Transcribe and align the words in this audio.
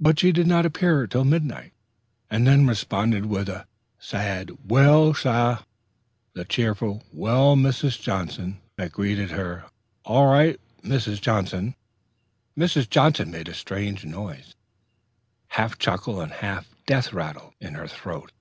But 0.00 0.18
she 0.18 0.32
did 0.32 0.48
not 0.48 0.66
appear 0.66 1.06
till 1.06 1.22
midnight, 1.22 1.72
and 2.28 2.44
then 2.48 2.66
responded 2.66 3.26
with 3.26 3.46
but 3.46 3.54
a 3.56 3.66
sad 3.96 4.50
"Well, 4.66 5.14
sah!" 5.14 5.58
to 5.58 5.64
the 6.34 6.44
cheerful 6.44 7.04
"Well, 7.12 7.54
Mrs. 7.54 8.00
Johnson!" 8.02 8.58
that 8.76 8.90
greeted 8.90 9.30
her. 9.30 9.66
"All 10.04 10.26
right, 10.26 10.60
Mrs. 10.82 11.20
Johnson?" 11.20 11.76
Mrs. 12.58 12.90
Johnson 12.90 13.30
made 13.30 13.48
a 13.48 13.54
strange 13.54 14.04
noise, 14.04 14.56
half 15.46 15.78
chuckle 15.78 16.20
and 16.20 16.32
half 16.32 16.68
death 16.84 17.12
rattle, 17.12 17.54
in 17.60 17.74
her 17.74 17.86
throat. 17.86 18.32